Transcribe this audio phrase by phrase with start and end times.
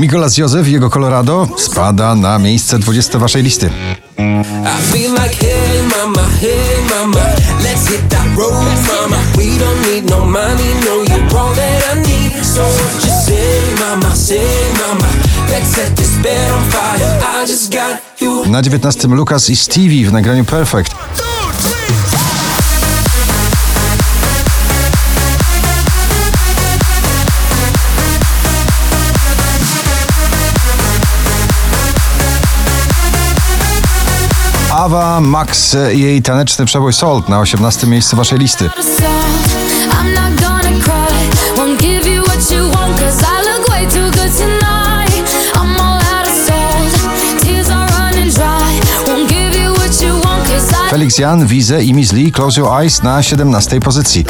[0.00, 3.70] Mikolas Józef i jego Colorado spada na miejsce 20 waszej listy.
[4.18, 7.24] I feel like, hey mama, hey mama,
[7.62, 7.90] let's
[34.80, 38.70] Awa, Max i jej taneczny przebój Salt na 18 miejscu waszej listy.
[50.90, 54.24] Felix Jan, Wize i Miss Lee Close Your Eyes na 17 pozycji.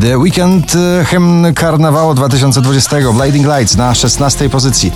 [0.00, 4.92] The Weekend, y, hymn karnawału 2020, Blinding Lights na 16 pozycji.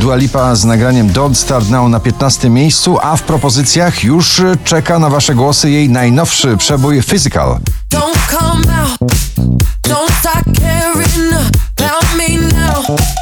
[0.00, 4.98] Dua Lipa z nagraniem Don't Start Now na 15 miejscu, a w propozycjach już czeka
[4.98, 7.58] na wasze głosy jej najnowszy przebój Physical.
[7.94, 9.12] Don't come out.
[9.88, 11.34] Don't start caring
[11.78, 13.21] about me now.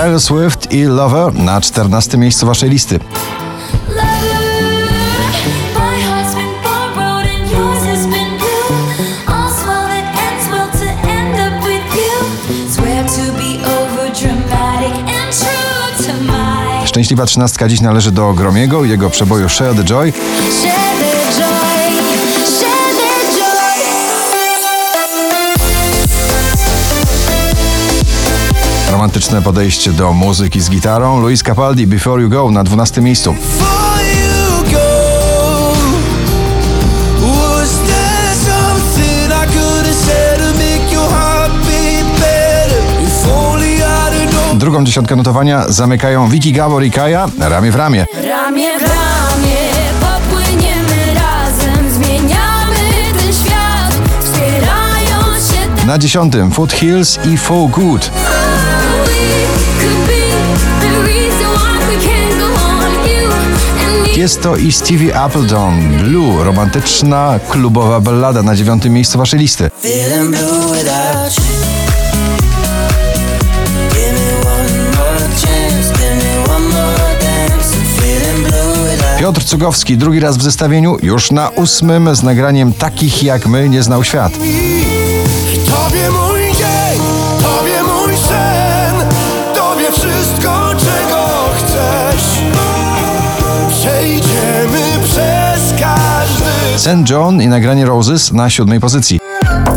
[0.00, 3.00] Taylor Swift i Lover na 14 miejscu waszej listy.
[16.84, 20.12] Szczęśliwa trzynastka dziś należy do Gromiego i jego przeboju Share the Joy.
[29.00, 31.20] Romantyczne podejście do muzyki z gitarą.
[31.20, 33.34] Luis Capaldi Before You Go na 12 miejscu.
[44.54, 48.06] Drugą dziesiątkę notowania zamykają Vicky Gabor i Kaja ramię w ramię.
[48.28, 49.56] Ramię w ramię
[50.00, 52.76] popłyniemy razem, zmieniamy
[53.18, 53.94] ten świat,
[54.24, 55.86] wspierając się.
[55.86, 58.10] Na dziesiątym Foothills i For Good.
[64.20, 69.70] Tiesto i Stevie Appleton Blue, romantyczna klubowa ballada na dziewiątym miejscu waszej listy.
[79.18, 83.82] Piotr Cugowski drugi raz w zestawieniu, już na ósmym z nagraniem Takich jak my nie
[83.82, 84.32] znał świat.
[96.76, 97.10] St.
[97.10, 99.18] John i nagranie Roses na siódmej pozycji.
[99.44, 99.70] To.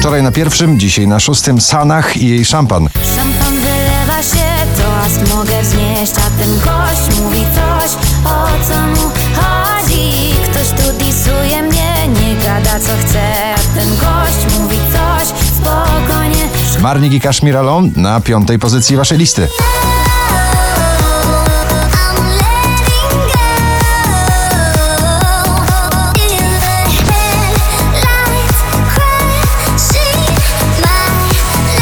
[0.00, 2.88] Wczoraj na pierwszym, dzisiaj na szóstym Sanach i jej szampan.
[3.16, 4.46] Szampan wylewa się,
[4.78, 7.90] toast mogę wznieść, a ten gość mówi coś,
[8.24, 10.34] o co mu chodzi.
[10.50, 15.05] Ktoś tu disuje mnie, nie gada co chce, a ten gość mówi coś.
[16.86, 19.48] Marnik i Kashmir Alon na piątej pozycji waszej listy.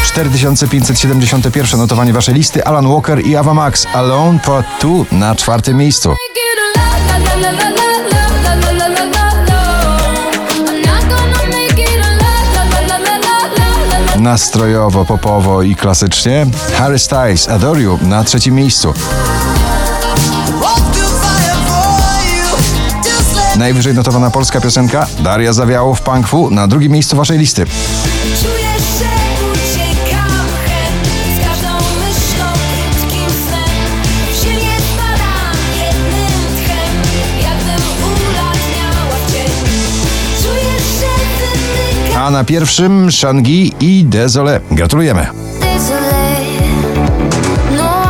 [0.02, 6.14] 4571 notowanie waszej listy Alan Walker i Ava Max Alone Part 2 na czwartym miejscu.
[14.24, 16.46] Nastrojowo, popowo i klasycznie
[16.78, 18.94] Harry Styles Adore You na trzecim miejscu.
[23.56, 27.66] Najwyżej notowana polska piosenka Daria Zawiało w Punkfu na drugim miejscu waszej listy.
[42.24, 44.60] A na pierwszym Shangi i Désolé.
[44.70, 45.26] Gratulujemy.
[45.60, 46.26] Désolé,
[47.76, 48.04] non